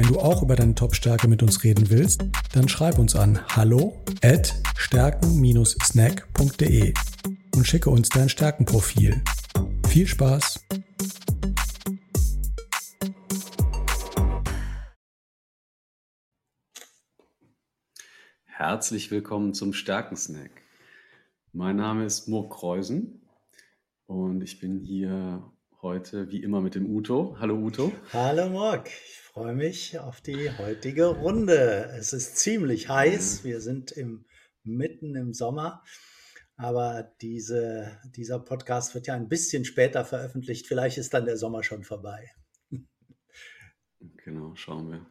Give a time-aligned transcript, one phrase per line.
[0.00, 2.24] Wenn du auch über deine Top-Stärke mit uns reden willst,
[2.54, 6.94] dann schreib uns an hallo at stärken-snack.de
[7.54, 9.22] und schicke uns dein Stärkenprofil.
[9.88, 10.66] Viel Spaß!
[18.46, 20.62] Herzlich willkommen zum Stärkensnack.
[21.52, 23.28] Mein Name ist Murk Kreusen
[24.06, 25.42] und ich bin hier
[25.82, 27.36] heute wie immer mit dem Uto.
[27.38, 27.92] Hallo Uto.
[28.12, 31.90] Hallo Murk, ich freue mich auf die heutige Runde.
[31.96, 34.26] Es ist ziemlich heiß, wir sind im,
[34.62, 35.82] mitten im Sommer,
[36.56, 40.66] aber diese, dieser Podcast wird ja ein bisschen später veröffentlicht.
[40.66, 42.30] Vielleicht ist dann der Sommer schon vorbei.
[44.24, 45.06] Genau, schauen wir.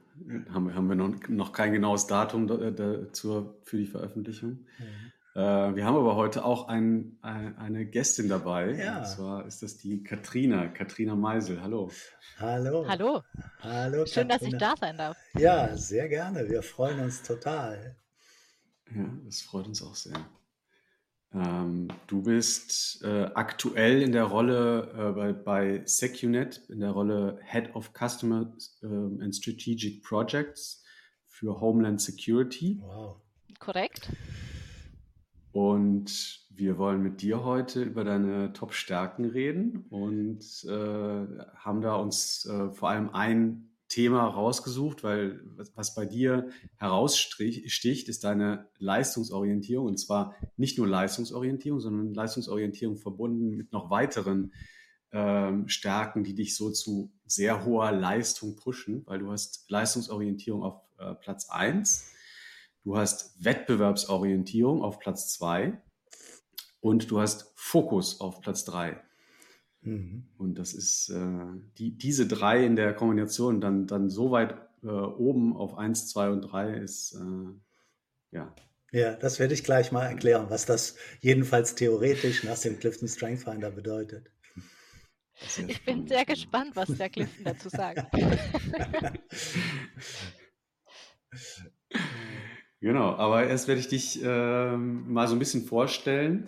[0.54, 4.68] Haben, haben wir noch, noch kein genaues Datum da, da, zur, für die Veröffentlichung.
[4.78, 5.12] Mhm.
[5.36, 5.40] Äh,
[5.76, 8.74] wir haben aber heute auch ein, ein, eine Gästin dabei.
[8.74, 9.00] Ja.
[9.00, 11.62] Und zwar ist das die Katrina, Katrina Meisel.
[11.62, 11.92] Hallo.
[12.40, 12.86] Hallo.
[12.88, 13.24] Hallo.
[13.62, 14.06] Hallo.
[14.06, 14.38] Schön, Katrina.
[14.38, 15.18] dass ich da sein darf.
[15.36, 16.50] Ja, sehr gerne.
[16.50, 17.96] Wir freuen uns total.
[18.96, 20.18] Ja, das freut uns auch sehr.
[21.32, 27.40] Ähm, du bist äh, aktuell in der Rolle äh, bei, bei SecuNet, in der Rolle
[27.44, 30.84] Head of Customer äh, and Strategic Projects
[31.28, 32.80] für Homeland Security.
[32.82, 33.22] Wow.
[33.60, 34.10] Korrekt.
[35.52, 41.26] Und wir wollen mit dir heute über deine Top-Stärken reden und äh,
[41.56, 45.42] haben da uns äh, vor allem ein Thema rausgesucht, weil
[45.74, 49.88] was, bei dir heraussticht, ist deine Leistungsorientierung.
[49.88, 54.54] Und zwar nicht nur Leistungsorientierung, sondern Leistungsorientierung verbunden mit noch weiteren
[55.12, 60.82] ähm, Stärken, die dich so zu sehr hoher Leistung pushen, weil du hast Leistungsorientierung auf
[61.00, 62.12] äh, Platz eins
[62.84, 65.82] Du hast Wettbewerbsorientierung auf Platz zwei
[66.80, 69.02] und du hast Fokus auf Platz drei.
[69.82, 70.28] Mhm.
[70.38, 71.46] Und das ist äh,
[71.78, 76.30] die, diese drei in der Kombination dann, dann so weit äh, oben auf eins, zwei
[76.30, 77.52] und drei ist, äh,
[78.32, 78.56] ja.
[78.92, 83.44] Ja, das werde ich gleich mal erklären, was das jedenfalls theoretisch nach dem Clifton Strength
[83.44, 84.32] Finder bedeutet.
[85.68, 88.04] Ich bin sehr gespannt, was der Clifton dazu sagt.
[92.82, 96.48] Genau, aber erst werde ich dich äh, mal so ein bisschen vorstellen,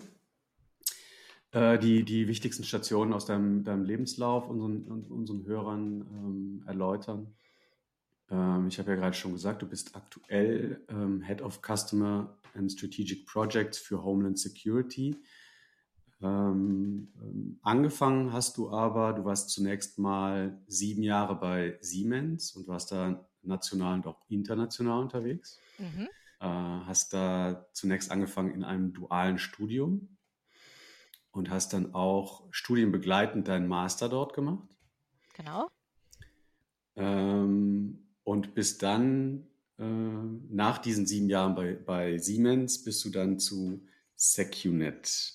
[1.50, 7.34] äh, die, die wichtigsten Stationen aus deinem, deinem Lebenslauf unseren, unseren Hörern ähm, erläutern.
[8.30, 12.72] Ähm, ich habe ja gerade schon gesagt, du bist aktuell ähm, Head of Customer and
[12.72, 15.22] Strategic Projects für Homeland Security.
[16.22, 22.68] Ähm, ähm, angefangen hast du aber, du warst zunächst mal sieben Jahre bei Siemens und
[22.68, 25.58] warst da national und auch international unterwegs.
[25.78, 26.08] Mhm.
[26.42, 30.18] Äh, hast da zunächst angefangen in einem dualen Studium
[31.30, 34.68] und hast dann auch studienbegleitend deinen Master dort gemacht.
[35.34, 35.68] Genau.
[36.96, 39.46] Ähm, und bist dann
[39.78, 43.86] äh, nach diesen sieben Jahren bei, bei Siemens bist du dann zu
[44.16, 45.34] SecuNet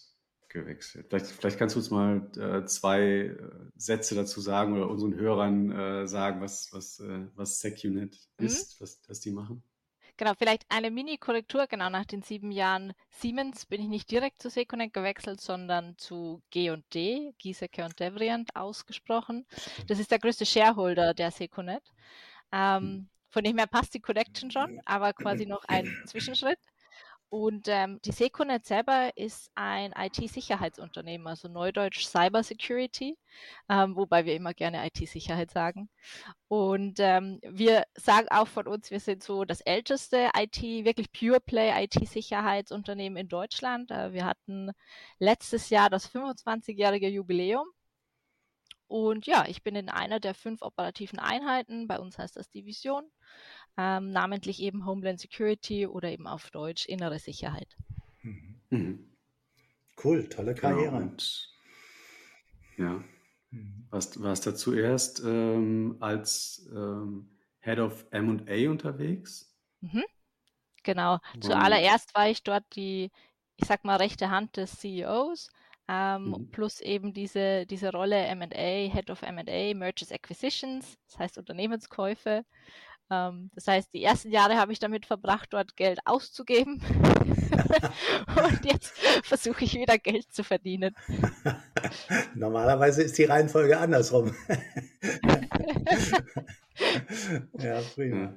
[0.49, 1.07] gewechselt.
[1.07, 3.37] Vielleicht, vielleicht kannst du uns mal äh, zwei äh,
[3.77, 8.45] Sätze dazu sagen oder unseren Hörern äh, sagen, was, was, äh, was SecuNet mhm.
[8.45, 9.63] ist, was, was die machen.
[10.17, 11.67] Genau, vielleicht eine Mini-Korrektur.
[11.67, 16.41] Genau nach den sieben Jahren Siemens bin ich nicht direkt zu Seconet gewechselt, sondern zu
[16.49, 19.45] G&D, Giesecke und Devrient ausgesprochen.
[19.85, 21.83] Das ist der größte Shareholder der Seconet.
[22.51, 23.09] Ähm, hm.
[23.29, 26.59] von dem her passt die Connection schon, aber quasi noch ein Zwischenschritt.
[27.29, 33.17] Und ähm, die Seconet selber ist ein IT-Sicherheitsunternehmen, also Neudeutsch Cyber Security,
[33.67, 35.89] ähm, wobei wir immer gerne IT-Sicherheit sagen.
[36.47, 41.41] Und ähm, wir sagen auch von uns, wir sind so das älteste IT, wirklich Pure
[41.41, 43.91] Play IT-Sicherheitsunternehmen in Deutschland.
[43.91, 44.71] Äh, wir hatten
[45.19, 47.67] letztes Jahr das 25-jährige Jubiläum.
[48.87, 53.03] Und ja, ich bin in einer der fünf operativen Einheiten, bei uns heißt das Division,
[53.77, 57.75] ähm, namentlich eben Homeland Security oder eben auf Deutsch innere Sicherheit.
[58.21, 58.61] Mhm.
[58.69, 59.17] Mhm.
[60.03, 60.91] Cool, tolle genau, Karriere.
[60.91, 61.49] Genau, und,
[62.77, 63.03] ja.
[63.51, 63.87] Mhm.
[63.89, 67.29] Warst, warst du zuerst ähm, als ähm,
[67.59, 69.55] Head of MA unterwegs?
[69.81, 70.03] Mhm.
[70.83, 71.19] Genau.
[71.33, 73.11] Und Zuallererst war ich dort die,
[73.57, 75.49] ich sag mal, rechte Hand des CEOs.
[75.89, 76.51] Ähm, mhm.
[76.51, 82.43] plus eben diese, diese Rolle MA, Head of MA, Mergers Acquisitions, das heißt Unternehmenskäufe.
[83.09, 86.81] Ähm, das heißt, die ersten Jahre habe ich damit verbracht, dort Geld auszugeben.
[88.35, 90.93] und jetzt versuche ich wieder Geld zu verdienen.
[92.35, 94.33] Normalerweise ist die Reihenfolge andersrum.
[97.59, 98.33] ja, prima.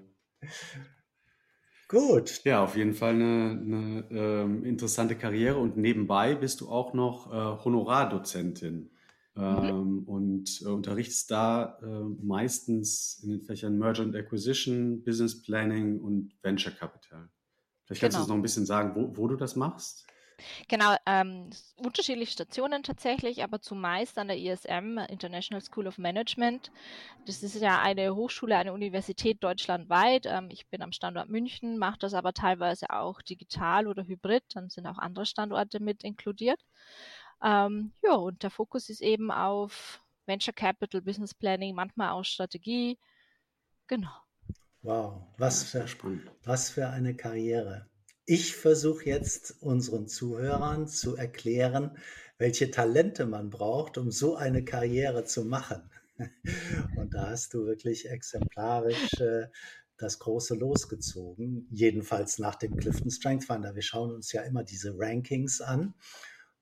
[1.88, 2.44] Gut.
[2.44, 7.32] Ja, auf jeden Fall eine, eine ähm, interessante Karriere und nebenbei bist du auch noch
[7.32, 8.92] äh, Honorardozentin.
[9.40, 11.86] Ähm, und äh, unterrichtest da äh,
[12.22, 17.28] meistens in den Fächern Merger and Acquisition, Business Planning und Venture Capital.
[17.86, 18.18] Vielleicht kannst genau.
[18.18, 20.06] du uns noch ein bisschen sagen, wo, wo du das machst?
[20.68, 26.70] Genau, ähm, unterschiedliche Stationen tatsächlich, aber zumeist an der ISM, International School of Management.
[27.26, 30.26] Das ist ja eine Hochschule, eine Universität deutschlandweit.
[30.26, 34.44] Ähm, ich bin am Standort München, mache das aber teilweise auch digital oder hybrid.
[34.54, 36.60] Dann sind auch andere Standorte mit inkludiert.
[37.42, 42.98] Ähm, ja, und der Fokus ist eben auf Venture Capital, Business Planning, manchmal auch Strategie.
[43.86, 44.10] Genau.
[44.82, 45.84] Wow, was für,
[46.44, 47.88] was für eine Karriere.
[48.24, 51.98] Ich versuche jetzt unseren Zuhörern zu erklären,
[52.38, 55.90] welche Talente man braucht, um so eine Karriere zu machen.
[56.96, 59.48] Und da hast du wirklich exemplarisch äh,
[59.98, 63.74] das große losgezogen, jedenfalls nach dem Clifton Strength Finder.
[63.74, 65.94] Wir schauen uns ja immer diese Rankings an.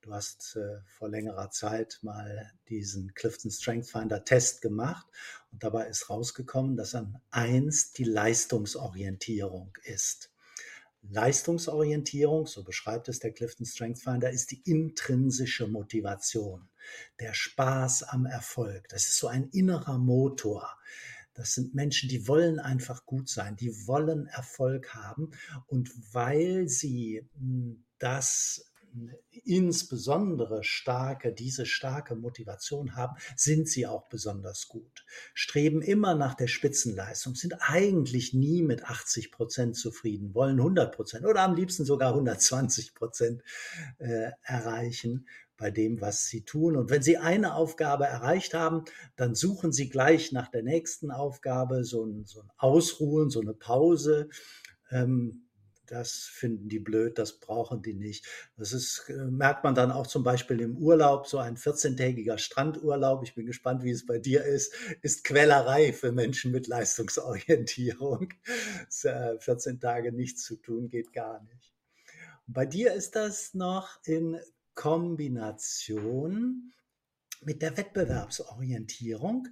[0.01, 5.07] Du hast äh, vor längerer Zeit mal diesen Clifton Strength Finder Test gemacht
[5.51, 10.31] und dabei ist rausgekommen, dass an eins die Leistungsorientierung ist.
[11.03, 16.69] Leistungsorientierung, so beschreibt es der Clifton Strength Finder, ist die intrinsische Motivation,
[17.19, 18.89] der Spaß am Erfolg.
[18.89, 20.79] Das ist so ein innerer Motor.
[21.35, 25.31] Das sind Menschen, die wollen einfach gut sein, die wollen Erfolg haben.
[25.67, 28.69] Und weil sie hm, das
[29.45, 35.05] insbesondere starke, diese starke Motivation haben, sind sie auch besonders gut.
[35.35, 41.27] Streben immer nach der Spitzenleistung, sind eigentlich nie mit 80 Prozent zufrieden, wollen 100 Prozent
[41.27, 43.43] oder am liebsten sogar 120 Prozent
[43.99, 45.27] äh, erreichen
[45.57, 46.77] bei dem, was sie tun.
[46.77, 48.85] Und wenn sie eine Aufgabe erreicht haben,
[49.17, 53.55] dann suchen sie gleich nach der nächsten Aufgabe so ein, so ein Ausruhen, so eine
[53.55, 54.29] Pause.
[54.91, 55.48] Ähm,
[55.89, 58.27] das finden die blöd, das brauchen die nicht.
[58.57, 63.23] Das ist, äh, merkt man dann auch zum Beispiel im Urlaub, so ein 14-tägiger Strandurlaub,
[63.25, 68.29] ich bin gespannt, wie es bei dir ist, ist Quellerei für Menschen mit Leistungsorientierung.
[68.91, 71.73] 14 äh, Tage nichts zu tun geht gar nicht.
[72.47, 74.39] Bei dir ist das noch in
[74.75, 76.73] Kombination
[77.43, 79.49] mit der Wettbewerbsorientierung.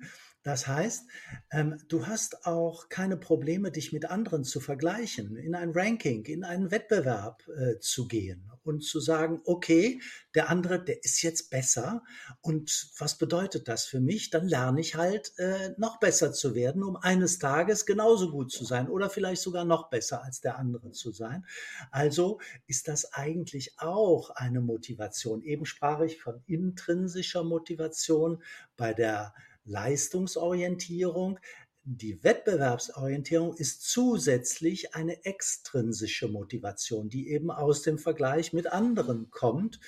[0.46, 1.08] Das heißt,
[1.50, 6.44] ähm, du hast auch keine Probleme, dich mit anderen zu vergleichen, in ein Ranking, in
[6.44, 10.00] einen Wettbewerb äh, zu gehen und zu sagen, okay,
[10.36, 12.04] der andere, der ist jetzt besser.
[12.42, 14.30] Und was bedeutet das für mich?
[14.30, 18.64] Dann lerne ich halt äh, noch besser zu werden, um eines Tages genauso gut zu
[18.64, 21.44] sein oder vielleicht sogar noch besser als der andere zu sein.
[21.90, 22.38] Also
[22.68, 25.42] ist das eigentlich auch eine Motivation.
[25.42, 28.44] Eben sprach ich von intrinsischer Motivation
[28.76, 29.34] bei der
[29.66, 31.38] Leistungsorientierung.
[31.84, 39.78] Die Wettbewerbsorientierung ist zusätzlich eine extrinsische Motivation, die eben aus dem Vergleich mit anderen kommt,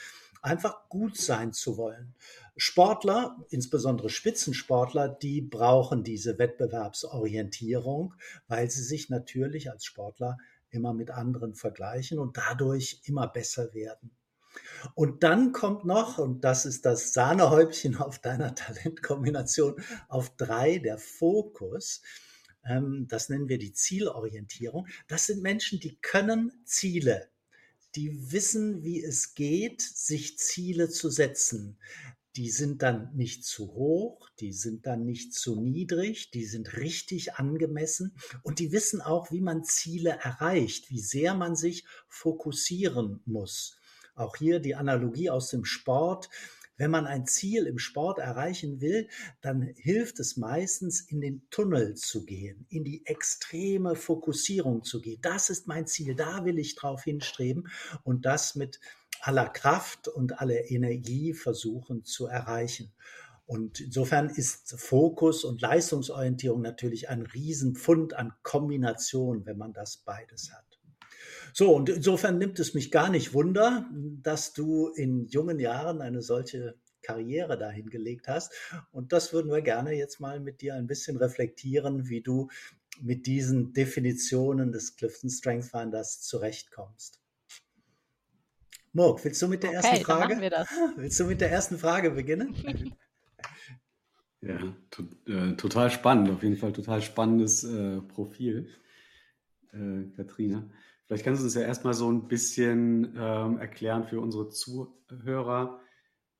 [0.43, 2.15] einfach gut sein zu wollen.
[2.57, 8.15] Sportler, insbesondere Spitzensportler, die brauchen diese Wettbewerbsorientierung,
[8.47, 10.39] weil sie sich natürlich als Sportler
[10.71, 14.11] immer mit anderen vergleichen und dadurch immer besser werden.
[14.95, 20.99] Und dann kommt noch, und das ist das Sahnehäubchen auf deiner Talentkombination, auf drei der
[20.99, 22.03] Fokus.
[22.65, 24.87] Ähm, das nennen wir die Zielorientierung.
[25.07, 27.29] Das sind Menschen, die können Ziele.
[27.95, 31.79] Die wissen, wie es geht, sich Ziele zu setzen.
[32.37, 37.35] Die sind dann nicht zu hoch, die sind dann nicht zu niedrig, die sind richtig
[37.35, 43.78] angemessen und die wissen auch, wie man Ziele erreicht, wie sehr man sich fokussieren muss.
[44.19, 46.29] Auch hier die Analogie aus dem Sport.
[46.77, 49.09] Wenn man ein Ziel im Sport erreichen will,
[49.41, 55.21] dann hilft es meistens, in den Tunnel zu gehen, in die extreme Fokussierung zu gehen.
[55.23, 57.69] Das ist mein Ziel, da will ich drauf hinstreben
[58.05, 58.81] und das mit
[59.21, 62.93] aller Kraft und aller Energie versuchen zu erreichen.
[63.47, 70.53] Und insofern ist Fokus und Leistungsorientierung natürlich ein Riesenpfund an Kombination, wenn man das beides
[70.53, 70.68] hat.
[71.53, 73.89] So, und insofern nimmt es mich gar nicht wunder,
[74.23, 78.53] dass du in jungen Jahren eine solche Karriere dahin gelegt hast.
[78.91, 82.49] Und das würden wir gerne jetzt mal mit dir ein bisschen reflektieren, wie du
[83.01, 87.21] mit diesen Definitionen des Clifton Strength Finders zurechtkommst.
[88.93, 90.37] Morg, willst du mit der okay, ersten Frage?
[90.97, 92.55] Willst du mit der ersten Frage beginnen?
[94.41, 94.57] Ja,
[94.91, 98.69] to äh, total spannend, auf jeden Fall total spannendes äh, Profil,
[99.73, 100.71] äh, Katrina.
[101.09, 105.81] Vielleicht kannst du uns ja erstmal so ein bisschen ähm, erklären für unsere Zuhörer,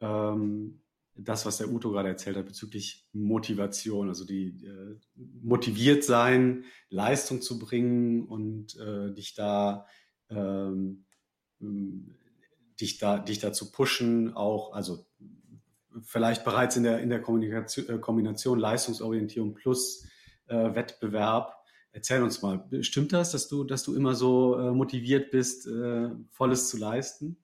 [0.01, 0.83] ähm,
[1.15, 4.97] das, was der Uto gerade erzählt hat bezüglich Motivation, also die äh,
[5.43, 9.87] motiviert sein, Leistung zu bringen und äh, dich da
[10.29, 11.07] ähm,
[12.79, 15.07] dich da dich da zu pushen, auch also
[16.03, 20.07] vielleicht bereits in der in der äh, Kombination Leistungsorientierung plus
[20.47, 21.58] äh, Wettbewerb.
[21.99, 26.11] Erzähl uns mal, stimmt das, dass du dass du immer so äh, motiviert bist, äh,
[26.31, 27.43] volles zu leisten?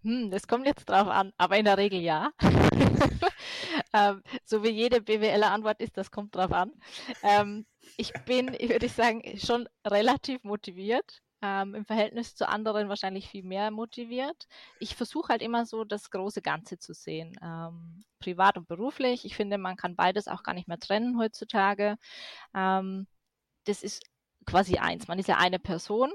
[0.00, 2.30] Hm, das kommt jetzt drauf an, aber in der Regel ja.
[3.92, 6.72] ähm, so wie jede BWLer-Antwort ist, das kommt drauf an.
[7.22, 7.66] Ähm,
[7.98, 11.20] ich bin, würde ich sagen, schon relativ motiviert.
[11.42, 14.48] Ähm, Im Verhältnis zu anderen wahrscheinlich viel mehr motiviert.
[14.80, 19.26] Ich versuche halt immer so das große Ganze zu sehen, ähm, privat und beruflich.
[19.26, 21.98] Ich finde, man kann beides auch gar nicht mehr trennen heutzutage.
[22.54, 23.06] Ähm,
[23.66, 24.02] das ist
[24.46, 25.08] quasi eins.
[25.08, 26.12] Man ist ja eine Person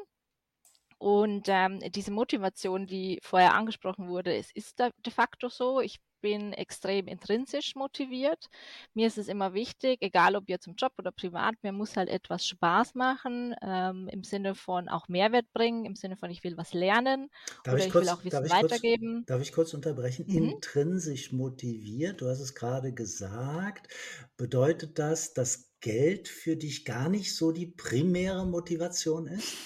[1.02, 5.82] und ähm, diese Motivation, die vorher angesprochen wurde, es ist de facto so.
[5.82, 8.46] Ich bin extrem intrinsisch motiviert.
[8.94, 12.08] Mir ist es immer wichtig, egal ob jetzt im Job oder privat, mir muss halt
[12.08, 16.56] etwas Spaß machen, ähm, im Sinne von auch Mehrwert bringen, im Sinne von ich will
[16.56, 17.32] was lernen
[17.64, 19.14] darf oder ich, kurz, will auch Wissen darf weitergeben.
[19.16, 20.26] Kurz, darf ich kurz unterbrechen?
[20.28, 20.50] Mhm.
[20.50, 23.92] Intrinsisch motiviert, du hast es gerade gesagt,
[24.38, 29.58] bedeutet das, dass Geld für dich gar nicht so die primäre Motivation ist?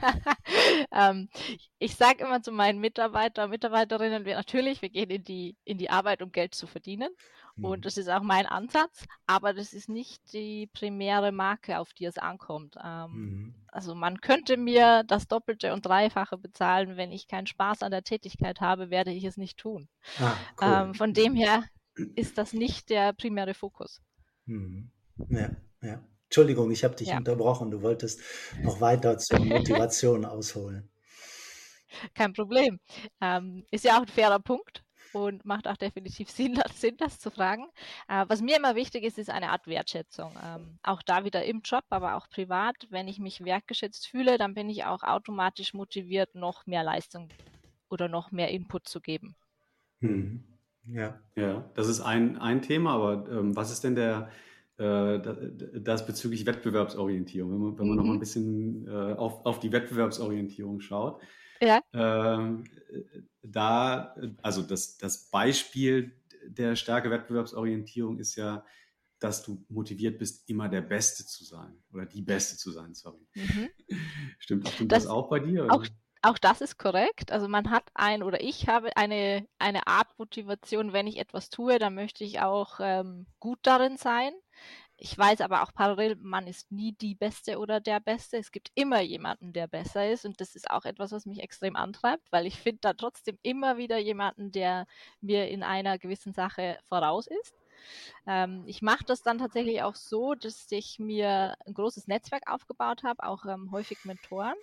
[0.92, 1.28] ähm,
[1.78, 5.90] ich sage immer zu meinen Mitarbeiter, Mitarbeiterinnen, wir, natürlich, wir gehen in die, in die
[5.90, 7.10] Arbeit, um Geld zu verdienen.
[7.56, 7.64] Mhm.
[7.64, 12.04] Und das ist auch mein Ansatz, aber das ist nicht die primäre Marke, auf die
[12.04, 12.76] es ankommt.
[12.82, 13.54] Ähm, mhm.
[13.68, 18.04] Also man könnte mir das Doppelte und Dreifache bezahlen, wenn ich keinen Spaß an der
[18.04, 19.88] Tätigkeit habe, werde ich es nicht tun.
[20.18, 20.68] Ah, cool.
[20.88, 21.64] ähm, von dem her
[22.14, 24.00] ist das nicht der primäre Fokus.
[24.48, 24.90] Mhm.
[25.28, 25.50] Ja,
[25.82, 26.02] ja.
[26.24, 27.16] Entschuldigung, ich habe dich ja.
[27.16, 27.70] unterbrochen.
[27.70, 28.20] Du wolltest
[28.62, 30.90] noch weiter zur Motivation ausholen.
[32.14, 32.80] Kein Problem.
[33.20, 36.60] Ähm, ist ja auch ein fairer Punkt und macht auch definitiv Sinn,
[36.98, 37.66] das zu fragen.
[38.08, 40.32] Äh, was mir immer wichtig ist, ist eine Art Wertschätzung.
[40.42, 42.76] Ähm, auch da wieder im Job, aber auch privat.
[42.90, 47.28] Wenn ich mich wertgeschätzt fühle, dann bin ich auch automatisch motiviert, noch mehr Leistung
[47.88, 49.34] oder noch mehr Input zu geben.
[50.00, 50.44] Hm.
[50.90, 51.20] Ja.
[51.36, 54.30] Ja, das ist ein, ein Thema, aber ähm, was ist denn der,
[54.78, 55.20] äh,
[55.80, 57.96] das bezüglich Wettbewerbsorientierung, wenn man, wenn man mhm.
[57.96, 61.20] noch mal ein bisschen äh, auf, auf die Wettbewerbsorientierung schaut.
[61.60, 61.80] Ja.
[61.92, 62.64] Ähm,
[63.42, 66.12] da, also das, das Beispiel
[66.46, 68.64] der starke Wettbewerbsorientierung ist ja,
[69.18, 73.26] dass du motiviert bist, immer der Beste zu sein oder die Beste zu sein, sorry.
[73.34, 73.68] Mhm.
[74.38, 75.66] Stimmt, stimmt das, das, auch bei dir?
[75.70, 75.84] Auch,
[76.28, 77.32] auch das ist korrekt.
[77.32, 81.78] Also man hat ein oder ich habe eine, eine Art Motivation, wenn ich etwas tue,
[81.78, 84.32] dann möchte ich auch ähm, gut darin sein.
[84.98, 88.36] Ich weiß aber auch parallel, man ist nie die Beste oder der Beste.
[88.36, 90.24] Es gibt immer jemanden, der besser ist.
[90.26, 93.76] Und das ist auch etwas, was mich extrem antreibt, weil ich finde da trotzdem immer
[93.78, 94.86] wieder jemanden, der
[95.20, 97.54] mir in einer gewissen Sache voraus ist.
[98.26, 103.04] Ähm, ich mache das dann tatsächlich auch so, dass ich mir ein großes Netzwerk aufgebaut
[103.04, 104.56] habe, auch ähm, häufig Mentoren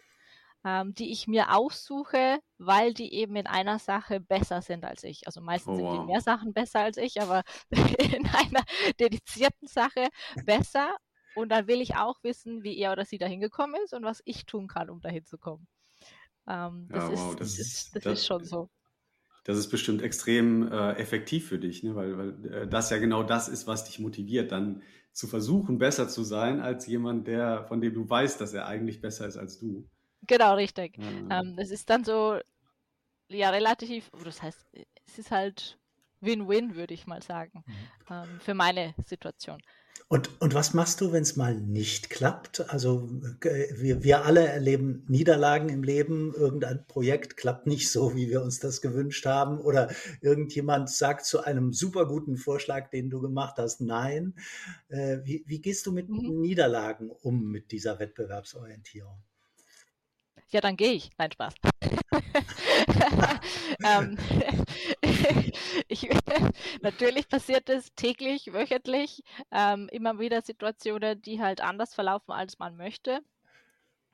[0.65, 5.27] ähm, die ich mir aussuche, weil die eben in einer Sache besser sind als ich.
[5.27, 8.63] Also meistens oh, sind die mehr Sachen besser als ich, aber in einer
[9.00, 10.10] dedizierten Sache
[10.43, 10.95] besser.
[11.36, 14.22] Und dann will ich auch wissen, wie er oder sie dahin gekommen ist und was
[14.25, 15.67] ich tun kann, um dahin zu kommen.
[16.48, 18.69] Ähm, das, ja, wow, ist, das, ist, das, das, ist schon so.
[19.43, 21.95] Das ist bestimmt extrem äh, effektiv für dich, ne?
[21.95, 24.81] weil, weil äh, das ja genau das ist, was dich motiviert, dann
[25.12, 29.01] zu versuchen, besser zu sein als jemand, der, von dem du weißt, dass er eigentlich
[29.01, 29.88] besser ist als du.
[30.24, 30.98] Genau, richtig.
[30.98, 31.29] Mhm.
[31.31, 32.39] Ähm, es ist dann so,
[33.29, 34.65] ja, relativ, das heißt,
[35.07, 35.77] es ist halt
[36.22, 37.74] Win-Win, würde ich mal sagen, mhm.
[38.10, 39.62] ähm, für meine Situation.
[40.07, 42.69] Und, und was machst du, wenn es mal nicht klappt?
[42.69, 43.10] Also
[43.43, 46.31] äh, wir, wir alle erleben Niederlagen im Leben.
[46.36, 49.60] Irgendein Projekt klappt nicht so, wie wir uns das gewünscht haben.
[49.60, 49.89] Oder
[50.22, 54.36] irgendjemand sagt zu einem super guten Vorschlag, den du gemacht hast, nein.
[54.89, 56.39] Äh, wie, wie gehst du mit mhm.
[56.39, 59.24] Niederlagen um mit dieser Wettbewerbsorientierung?
[60.50, 61.10] Ja, dann gehe ich.
[61.18, 61.54] Nein, Spaß.
[63.86, 64.18] ähm,
[65.88, 66.10] ich,
[66.82, 72.75] natürlich passiert es täglich, wöchentlich, ähm, immer wieder Situationen, die halt anders verlaufen, als man
[72.75, 73.22] möchte.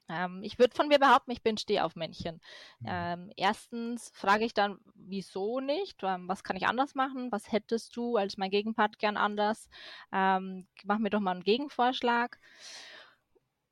[0.09, 2.41] Ähm, ich würde von mir behaupten, ich bin Stehaufmännchen.
[2.79, 2.87] Mhm.
[2.87, 6.03] Ähm, erstens frage ich dann, wieso nicht?
[6.03, 7.31] Ähm, was kann ich anders machen?
[7.31, 9.69] Was hättest du als mein Gegenpart gern anders?
[10.11, 12.39] Ähm, mach mir doch mal einen Gegenvorschlag.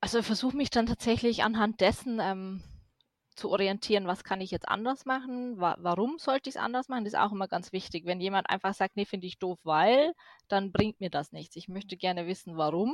[0.02, 2.64] Also versuche mich dann tatsächlich anhand dessen ähm,
[3.36, 7.04] zu orientieren, was kann ich jetzt anders machen, wa warum sollte ich es anders machen,
[7.04, 8.06] das ist auch immer ganz wichtig.
[8.06, 10.14] Wenn jemand einfach sagt, nee, finde ich doof, weil,
[10.48, 11.56] dann bringt mir das nichts.
[11.56, 12.94] Ich möchte gerne wissen, warum.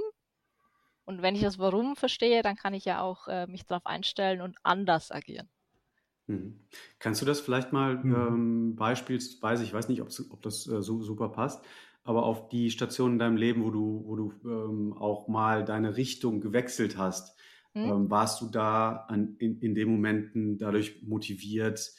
[1.05, 4.41] Und wenn ich das Warum verstehe, dann kann ich ja auch äh, mich darauf einstellen
[4.41, 5.49] und anders agieren.
[6.27, 6.59] Mhm.
[6.97, 8.15] Kannst du das vielleicht mal mhm.
[8.15, 11.63] ähm, beispielsweise, ich weiß nicht, ob das äh, so super passt,
[12.05, 15.97] aber auf die Station in deinem Leben, wo du, wo du ähm, auch mal deine
[15.97, 17.35] Richtung gewechselt hast,
[17.73, 17.83] mhm.
[17.83, 21.91] ähm, warst du da an, in, in den Momenten dadurch motiviert,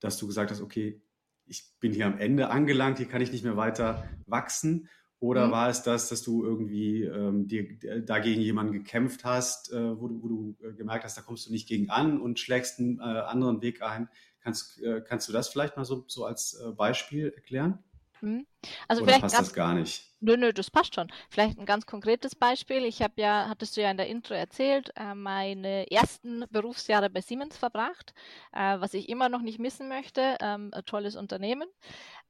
[0.00, 1.00] dass du gesagt hast, okay,
[1.46, 4.88] ich bin hier am Ende angelangt, hier kann ich nicht mehr weiter wachsen?
[5.18, 5.52] Oder mhm.
[5.52, 7.66] war es das, dass du irgendwie ähm, dir,
[8.02, 11.52] dagegen jemanden gekämpft hast, äh, wo, du, wo du äh, gemerkt hast, da kommst du
[11.52, 14.10] nicht gegen an und schlägst einen äh, anderen Weg ein?
[14.40, 17.78] Kannst, äh, kannst du das vielleicht mal so, so als äh, Beispiel erklären?
[18.20, 18.46] Mhm.
[18.88, 20.04] Also Oder vielleicht passt das gar nicht?
[20.20, 21.12] Nö, nö, das passt schon.
[21.28, 22.84] Vielleicht ein ganz konkretes Beispiel.
[22.84, 27.20] Ich habe ja, hattest du ja in der Intro erzählt, äh, meine ersten Berufsjahre bei
[27.20, 28.14] Siemens verbracht,
[28.52, 30.38] äh, was ich immer noch nicht missen möchte.
[30.40, 31.68] Ähm, ein tolles Unternehmen.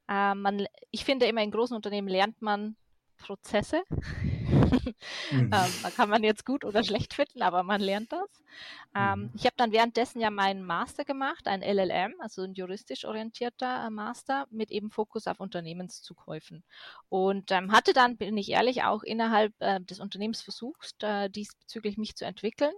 [0.09, 2.75] Äh, man, ich finde immer in großen Unternehmen lernt man
[3.17, 3.83] Prozesse.
[3.89, 4.95] Mhm.
[5.31, 8.29] ähm, kann man jetzt gut oder schlecht finden, aber man lernt das.
[8.95, 9.31] Ähm, mhm.
[9.35, 13.89] ich habe dann währenddessen ja meinen Master gemacht, ein LLM, also ein juristisch orientierter äh,
[13.89, 16.63] Master mit eben Fokus auf Unternehmenszukäufen.
[17.09, 21.97] Und ähm, hatte dann, bin ich ehrlich, auch innerhalb äh, des Unternehmens versucht, äh, diesbezüglich
[21.97, 22.73] mich zu entwickeln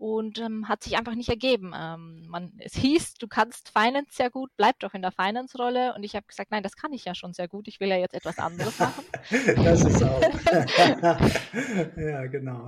[0.00, 1.74] und ähm, hat sich einfach nicht ergeben.
[1.76, 5.94] Ähm, man, es hieß, du kannst Finance sehr gut, bleib doch in der Finance-Rolle.
[5.94, 7.68] Und ich habe gesagt, nein, das kann ich ja schon sehr gut.
[7.68, 9.04] Ich will ja jetzt etwas anderes machen.
[9.56, 10.22] das ist auch.
[11.98, 12.66] ja, genau.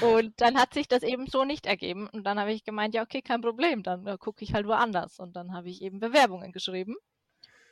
[0.00, 2.08] Und dann hat sich das eben so nicht ergeben.
[2.08, 5.20] Und dann habe ich gemeint, ja, okay, kein Problem, dann äh, gucke ich halt woanders.
[5.20, 6.96] Und dann habe ich eben Bewerbungen geschrieben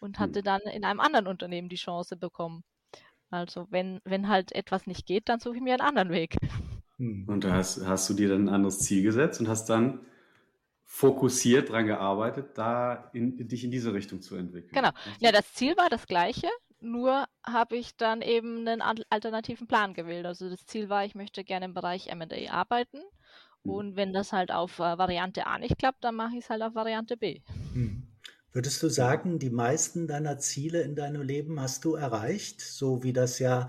[0.01, 0.23] und hm.
[0.23, 2.63] hatte dann in einem anderen Unternehmen die Chance bekommen.
[3.31, 6.37] Also wenn, wenn halt etwas nicht geht, dann suche ich mir einen anderen Weg.
[6.99, 7.25] Hm.
[7.27, 10.01] Und da hast, hast du dir dann ein anderes Ziel gesetzt und hast dann
[10.85, 14.73] fokussiert daran gearbeitet, da in, dich in diese Richtung zu entwickeln.
[14.73, 14.91] Genau.
[15.21, 16.49] Ja, das Ziel war das gleiche,
[16.81, 20.27] nur habe ich dann eben einen alternativen Plan gewählt.
[20.27, 22.99] Also das Ziel war, ich möchte gerne im Bereich M&A arbeiten.
[23.65, 23.71] Hm.
[23.71, 26.63] Und wenn das halt auf äh, Variante A nicht klappt, dann mache ich es halt
[26.63, 27.43] auf Variante B.
[27.75, 28.05] Hm.
[28.53, 33.13] Würdest du sagen, die meisten deiner Ziele in deinem Leben hast du erreicht, so wie
[33.13, 33.69] das ja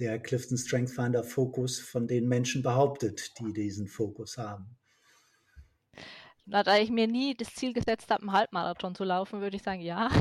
[0.00, 4.76] der Clifton Strength Finder Fokus von den Menschen behauptet, die diesen Fokus haben?
[6.46, 9.62] Na, da ich mir nie das Ziel gesetzt habe, einen Halbmarathon zu laufen, würde ich
[9.62, 10.08] sagen, ja.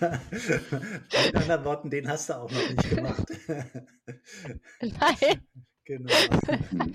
[0.00, 3.24] Mit anderen Worten, den hast du auch noch nicht gemacht.
[4.80, 5.46] Nein.
[5.86, 6.12] Genau.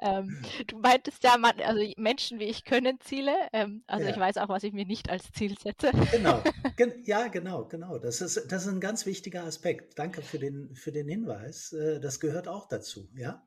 [0.00, 3.34] ähm, du meintest ja, man, also Menschen wie ich können Ziele.
[3.52, 4.10] Ähm, also ja.
[4.10, 5.92] ich weiß auch, was ich mir nicht als Ziel setze.
[6.10, 6.42] Genau.
[6.76, 7.98] Gen ja, genau, genau.
[7.98, 9.98] Das ist, das ist ein ganz wichtiger Aspekt.
[9.98, 11.74] Danke für den, für den Hinweis.
[11.74, 13.46] Äh, das gehört auch dazu, ja.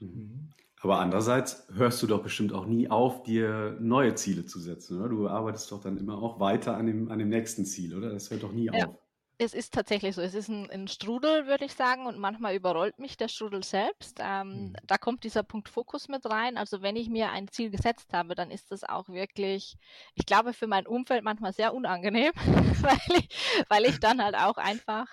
[0.00, 0.48] Mhm.
[0.80, 5.10] Aber andererseits hörst du doch bestimmt auch nie auf, dir neue Ziele zu setzen, oder?
[5.10, 8.10] Du arbeitest doch dann immer auch weiter an dem, an dem nächsten Ziel, oder?
[8.10, 8.86] Das hört doch nie ja.
[8.86, 9.01] auf.
[9.42, 10.22] Es ist tatsächlich so.
[10.22, 14.18] Es ist ein, ein Strudel, würde ich sagen, und manchmal überrollt mich der Strudel selbst.
[14.20, 14.76] Ähm, mhm.
[14.86, 16.56] Da kommt dieser Punkt Fokus mit rein.
[16.56, 19.76] Also wenn ich mir ein Ziel gesetzt habe, dann ist das auch wirklich,
[20.14, 23.28] ich glaube, für mein Umfeld manchmal sehr unangenehm, weil ich,
[23.68, 25.06] weil ich dann halt auch einfach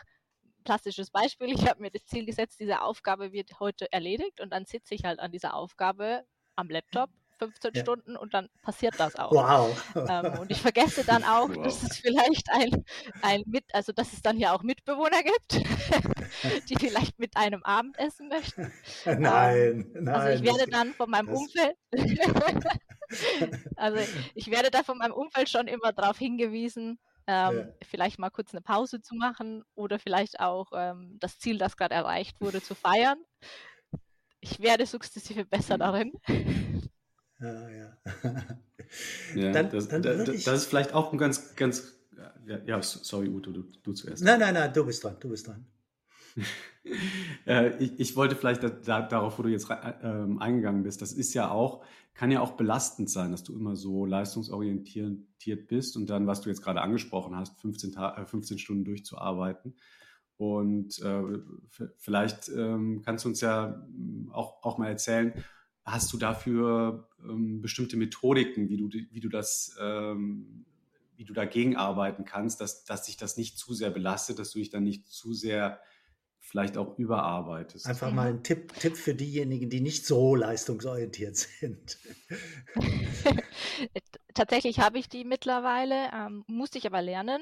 [0.64, 4.66] klassisches Beispiel, ich habe mir das Ziel gesetzt, diese Aufgabe wird heute erledigt und dann
[4.66, 7.82] sitze ich halt an dieser Aufgabe am Laptop 15 ja.
[7.82, 9.32] Stunden und dann passiert das auch.
[9.32, 9.96] Wow.
[9.96, 11.64] Ähm, und ich vergesse dann auch, wow.
[11.64, 12.86] dass es vielleicht ein,
[13.22, 15.66] ein mit, also dass es dann ja auch Mitbewohner gibt,
[16.70, 18.72] die vielleicht mit einem Abendessen möchten.
[19.06, 20.16] Nein, ähm, nein.
[20.16, 21.76] Also ich werde dann von meinem Umfeld,
[23.76, 24.00] also
[24.36, 27.68] ich werde da von meinem Umfeld schon immer darauf hingewiesen, ähm, ja.
[27.84, 31.96] vielleicht mal kurz eine Pause zu machen oder vielleicht auch ähm, das Ziel, das gerade
[31.96, 33.18] erreicht wurde, zu feiern.
[34.42, 35.80] Ich werde sukzessive besser mhm.
[35.80, 36.12] darin.
[37.40, 37.98] Ja, ja.
[39.36, 40.44] ja dann, das, dann das, ich...
[40.44, 41.94] das, ist vielleicht auch ein ganz, ganz,
[42.46, 44.24] ja, ja sorry, Uto, du, du, zuerst.
[44.24, 45.66] Nein, nein, nein, du bist dran, du bist dran.
[47.48, 49.74] äh, ich, ich, wollte vielleicht da, da, darauf, wo du jetzt äh,
[50.40, 54.06] eingegangen bist, das ist ja auch, kann ja auch belastend sein, dass du immer so
[54.06, 59.76] leistungsorientiert bist und dann, was du jetzt gerade angesprochen hast, 15, äh, 15 Stunden durchzuarbeiten.
[60.36, 61.24] Und äh,
[61.98, 63.86] vielleicht ähm, kannst du uns ja
[64.32, 65.34] auch, auch mal erzählen,
[65.84, 70.66] hast du dafür ähm, bestimmte Methodiken, wie du, wie du das, ähm,
[71.16, 74.60] wie du dagegen arbeiten kannst, dass, dass dich das nicht zu sehr belastet, dass du
[74.60, 75.80] dich dann nicht zu sehr
[76.40, 77.86] vielleicht auch überarbeitest.
[77.86, 82.00] Einfach mal ein Tipp, Tipp für diejenigen, die nicht so leistungsorientiert sind.
[84.34, 87.42] Tatsächlich habe ich die mittlerweile, ähm, musste ich aber lernen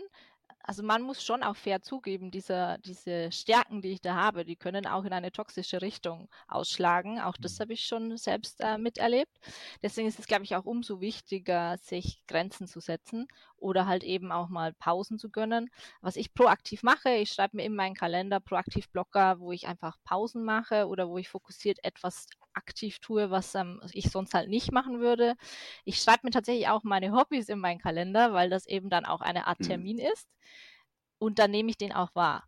[0.68, 4.58] also man muss schon auch fair zugeben, diese, diese Stärken, die ich da habe, die
[4.58, 7.22] können auch in eine toxische Richtung ausschlagen.
[7.22, 7.62] Auch das mhm.
[7.62, 9.32] habe ich schon selbst äh, miterlebt.
[9.82, 14.34] Deswegen ist es, glaube ich, auch umso wichtiger, sich Grenzen zu setzen oder halt eben
[14.34, 15.70] auch mal Pausen zu gönnen.
[16.02, 19.96] Was ich proaktiv mache, ich schreibe mir in meinen Kalender proaktiv Blocker, wo ich einfach
[20.04, 24.72] Pausen mache oder wo ich fokussiert etwas aktiv tue, was ähm, ich sonst halt nicht
[24.72, 25.36] machen würde.
[25.86, 29.22] Ich schreibe mir tatsächlich auch meine Hobbys in meinen Kalender, weil das eben dann auch
[29.22, 29.66] eine Art mhm.
[29.66, 30.12] Termin mhm.
[30.12, 30.28] ist.
[31.20, 32.48] Und dann nehme ich den auch wahr.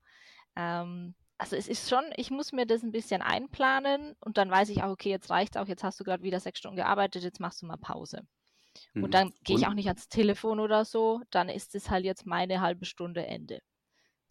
[0.56, 4.70] Ähm, also es ist schon, ich muss mir das ein bisschen einplanen und dann weiß
[4.70, 7.40] ich auch, okay, jetzt reicht's auch, jetzt hast du gerade wieder sechs Stunden gearbeitet, jetzt
[7.40, 8.28] machst du mal Pause.
[8.94, 9.06] Mhm.
[9.06, 12.26] Und dann gehe ich auch nicht ans Telefon oder so, dann ist es halt jetzt
[12.26, 13.62] meine halbe Stunde Ende.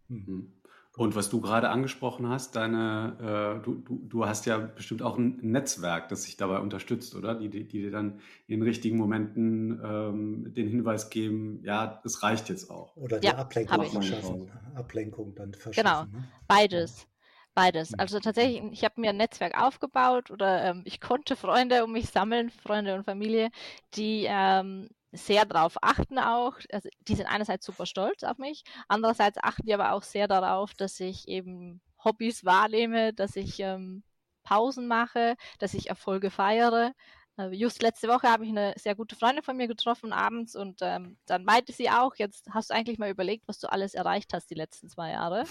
[0.09, 0.58] Mhm.
[0.99, 5.17] Und was du gerade angesprochen hast, deine, äh, du, du, du hast ja bestimmt auch
[5.17, 7.37] ein Netzwerk, das sich dabei unterstützt, oder?
[7.37, 12.49] Die, die, die dir dann in richtigen Momenten ähm, den Hinweis geben, ja, es reicht
[12.49, 12.97] jetzt auch.
[12.97, 14.51] Oder die ja, Ablenkung verschaffen.
[14.75, 16.09] Ablenkung dann verschaffen.
[16.11, 16.29] Genau, ne?
[16.49, 17.07] beides.
[17.55, 17.93] Beides.
[17.93, 18.01] Mhm.
[18.01, 22.09] Also tatsächlich, ich habe mir ein Netzwerk aufgebaut oder ähm, ich konnte Freunde um mich
[22.11, 23.51] sammeln, Freunde und Familie,
[23.95, 29.39] die ähm, sehr darauf achten auch, also die sind einerseits super stolz auf mich, andererseits
[29.43, 34.03] achten die aber auch sehr darauf, dass ich eben Hobbys wahrnehme, dass ich ähm,
[34.45, 36.93] Pausen mache, dass ich Erfolge feiere.
[37.39, 40.81] Äh, just letzte Woche habe ich eine sehr gute Freundin von mir getroffen abends und
[40.83, 44.33] ähm, dann meinte sie auch, jetzt hast du eigentlich mal überlegt, was du alles erreicht
[44.33, 45.45] hast die letzten zwei Jahre.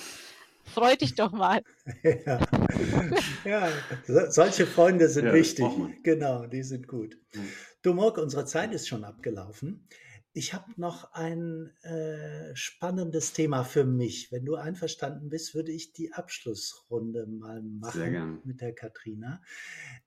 [0.64, 1.62] Freu dich doch mal.
[2.26, 2.40] ja.
[3.46, 3.70] ja,
[4.30, 5.66] solche Freunde sind ja, wichtig.
[6.04, 7.18] Genau, die sind gut.
[7.34, 7.50] Mhm.
[7.88, 9.88] Du Morg, unsere Zeit ist schon abgelaufen.
[10.34, 14.30] Ich habe noch ein äh, spannendes Thema für mich.
[14.30, 19.42] Wenn du einverstanden bist, würde ich die Abschlussrunde mal machen mit der Katrina.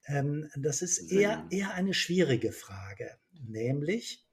[0.04, 3.16] Ähm, das ist eher, eher eine schwierige Frage,
[3.48, 4.26] nämlich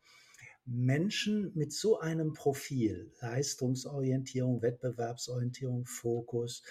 [0.65, 6.63] Menschen mit so einem Profil, Leistungsorientierung, Wettbewerbsorientierung, Fokus,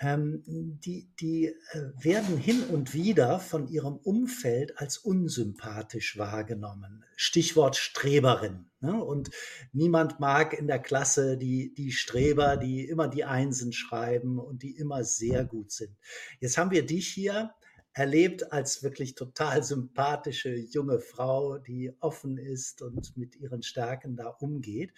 [0.00, 1.54] ähm, die, die äh,
[1.98, 7.04] werden hin und wieder von ihrem Umfeld als unsympathisch wahrgenommen.
[7.16, 8.66] Stichwort Streberin.
[8.80, 9.02] Ne?
[9.02, 9.30] Und
[9.72, 14.76] niemand mag in der Klasse die, die Streber, die immer die Einsen schreiben und die
[14.76, 15.96] immer sehr gut sind.
[16.38, 17.52] Jetzt haben wir dich hier
[17.92, 24.28] erlebt als wirklich total sympathische junge Frau, die offen ist und mit ihren Stärken da
[24.28, 24.92] umgeht.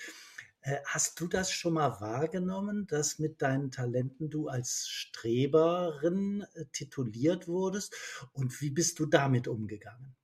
[0.63, 6.67] Äh, hast du das schon mal wahrgenommen, dass mit deinen Talenten du als Streberin äh,
[6.73, 7.95] tituliert wurdest?
[8.33, 10.15] Und wie bist du damit umgegangen?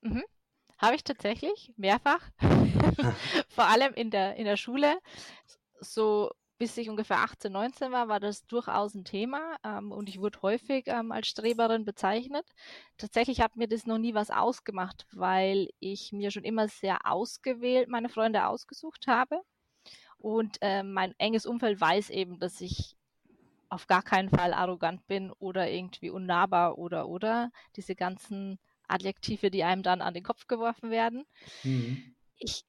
[0.00, 0.24] Mhm.
[0.78, 2.30] Habe ich tatsächlich mehrfach.
[3.48, 4.98] Vor allem in der, in der Schule.
[5.80, 10.20] So bis ich ungefähr 18, 19 war, war das durchaus ein Thema ähm, und ich
[10.20, 12.44] wurde häufig ähm, als Streberin bezeichnet.
[12.96, 17.88] Tatsächlich hat mir das noch nie was ausgemacht, weil ich mir schon immer sehr ausgewählt
[17.88, 19.40] meine Freunde ausgesucht habe.
[20.18, 22.96] Und äh, mein enges Umfeld weiß eben, dass ich
[23.68, 29.64] auf gar keinen Fall arrogant bin oder irgendwie unnahbar oder oder diese ganzen Adjektive, die
[29.64, 31.24] einem dann an den Kopf geworfen werden.
[31.62, 32.14] Mhm.
[32.40, 32.64] Ich,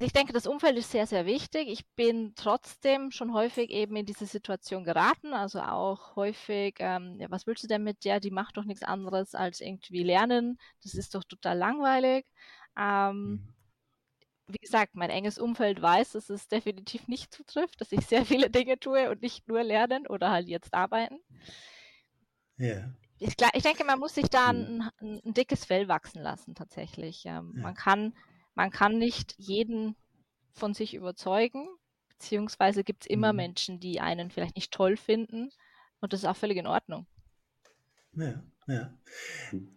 [0.00, 1.68] ich denke, das Umfeld ist sehr, sehr wichtig.
[1.68, 5.32] Ich bin trotzdem schon häufig eben in diese Situation geraten.
[5.32, 8.18] Also auch häufig, ähm, ja, was willst du denn mit der?
[8.18, 10.58] Die macht doch nichts anderes als irgendwie lernen.
[10.82, 12.26] Das ist doch total langweilig.
[12.76, 13.54] Ähm, mhm
[14.46, 18.50] wie gesagt, mein enges Umfeld weiß, dass es definitiv nicht zutrifft, dass ich sehr viele
[18.50, 21.18] Dinge tue und nicht nur lernen oder halt jetzt arbeiten.
[22.56, 22.92] Ja.
[23.18, 27.24] Ich, ich denke, man muss sich da ein, ein, dickes Fell wachsen lassen, tatsächlich.
[27.24, 27.62] Ähm, ja.
[27.62, 28.14] man, kann,
[28.54, 29.96] man kann nicht jeden
[30.52, 31.68] von sich überzeugen,
[32.08, 33.36] beziehungsweise gibt es immer mhm.
[33.36, 35.50] Menschen, die einen vielleicht nicht toll finden
[36.00, 37.06] und das ist auch völlig in Ordnung.
[38.14, 38.42] Ja.
[38.68, 38.96] Ja.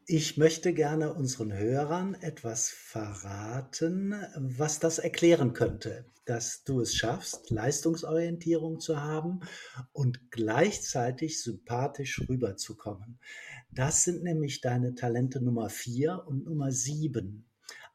[0.05, 7.49] Ich möchte gerne unseren Hörern etwas verraten, was das erklären könnte, dass du es schaffst,
[7.49, 9.39] Leistungsorientierung zu haben
[9.91, 13.17] und gleichzeitig sympathisch rüberzukommen.
[13.71, 17.44] Das sind nämlich deine Talente Nummer vier und Nummer sieben.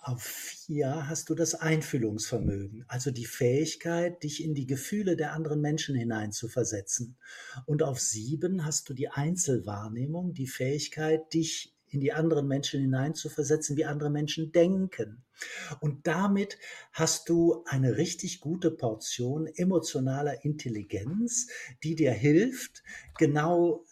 [0.02, 5.60] Auf vier hast du das Einfühlungsvermögen, also die Fähigkeit, dich in die Gefühle der anderen
[5.60, 7.18] Menschen hineinzuversetzen.
[7.66, 13.76] Und auf sieben hast du die Einzelwahrnehmung, die Fähigkeit, dich in die anderen Menschen hineinzuversetzen,
[13.76, 15.22] wie andere Menschen denken.
[15.80, 16.58] Und damit
[16.92, 21.48] hast du eine richtig gute Portion emotionaler Intelligenz,
[21.82, 22.82] die dir hilft,
[23.18, 23.84] genau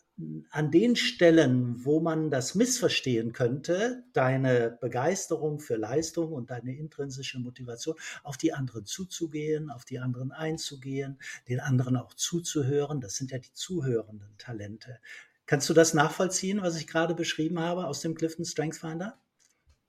[0.50, 7.38] an den Stellen, wo man das missverstehen könnte, deine Begeisterung für Leistung und deine intrinsische
[7.38, 13.30] Motivation, auf die anderen zuzugehen, auf die anderen einzugehen, den anderen auch zuzuhören, das sind
[13.30, 14.98] ja die zuhörenden Talente.
[15.46, 19.18] Kannst du das nachvollziehen, was ich gerade beschrieben habe aus dem Clifton Strength Finder?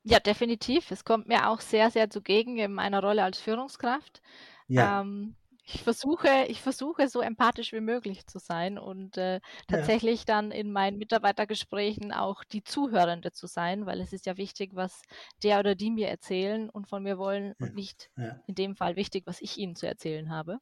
[0.04, 0.92] Ja, definitiv.
[0.92, 4.22] Es kommt mir auch sehr, sehr zugegen in meiner Rolle als Führungskraft.
[4.68, 5.02] Ja.
[5.02, 5.36] Ähm,
[5.74, 10.26] ich versuche, ich versuche so empathisch wie möglich zu sein und äh, tatsächlich ja.
[10.26, 15.02] dann in meinen Mitarbeitergesprächen auch die Zuhörende zu sein, weil es ist ja wichtig, was
[15.44, 17.68] der oder die mir erzählen und von mir wollen ja.
[17.68, 18.40] und nicht ja.
[18.48, 20.60] in dem Fall wichtig, was ich ihnen zu erzählen habe.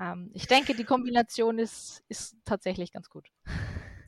[0.00, 3.28] Ähm, ich denke, die Kombination ist, ist tatsächlich ganz gut.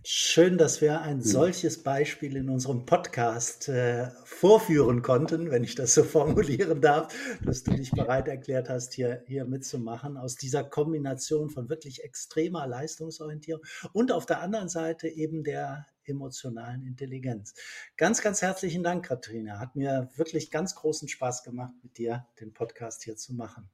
[0.05, 1.23] Schön, dass wir ein hm.
[1.23, 7.13] solches Beispiel in unserem Podcast äh, vorführen konnten, wenn ich das so formulieren darf,
[7.45, 12.67] dass du dich bereit erklärt hast, hier, hier mitzumachen, aus dieser Kombination von wirklich extremer
[12.67, 17.55] Leistungsorientierung und auf der anderen Seite eben der emotionalen Intelligenz.
[17.97, 19.59] Ganz, ganz herzlichen Dank, Katharina.
[19.59, 23.69] Hat mir wirklich ganz großen Spaß gemacht, mit dir den Podcast hier zu machen.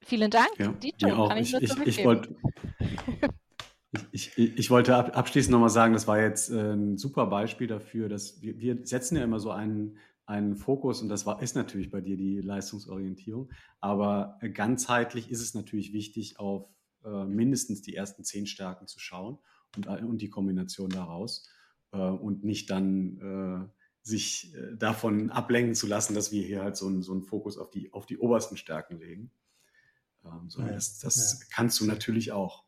[0.00, 0.50] Vielen Dank.
[0.58, 2.36] Ja, Dito, kann ich, ich, ich, ich wollte
[4.12, 8.08] Ich, ich, ich, wollte abschließend nochmal sagen, das war jetzt äh, ein super Beispiel dafür,
[8.08, 11.90] dass wir, wir setzen ja immer so einen, einen Fokus und das war, ist natürlich
[11.90, 16.68] bei dir die Leistungsorientierung, aber ganzheitlich ist es natürlich wichtig, auf
[17.04, 19.38] äh, mindestens die ersten zehn Stärken zu schauen
[19.76, 21.48] und, äh, und die Kombination daraus
[21.92, 23.68] äh, und nicht dann äh,
[24.02, 27.58] sich äh, davon ablenken zu lassen, dass wir hier halt so einen, so einen Fokus
[27.58, 29.30] auf die, auf die obersten Stärken legen.
[30.24, 31.46] Ähm, sondern ja, das, das ja.
[31.54, 32.64] kannst du natürlich auch.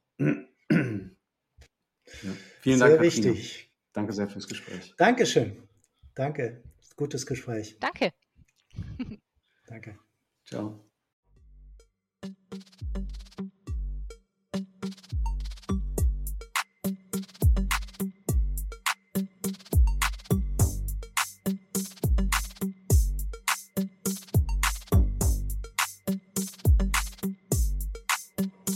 [2.22, 2.30] Ja.
[2.60, 3.00] Vielen sehr Dank.
[3.00, 3.70] Sehr wichtig.
[3.92, 4.94] Danke sehr fürs Gespräch.
[4.96, 5.62] Dankeschön.
[6.14, 6.62] Danke.
[6.96, 7.76] Gutes Gespräch.
[7.80, 8.12] Danke.
[9.66, 9.98] Danke.
[10.44, 10.82] Ciao.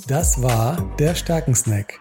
[0.07, 2.01] Das war der Stärkensnack